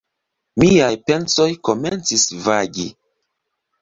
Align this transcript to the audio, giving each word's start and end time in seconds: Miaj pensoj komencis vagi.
Miaj 0.61 0.87
pensoj 1.11 1.47
komencis 1.69 2.25
vagi. 2.47 2.89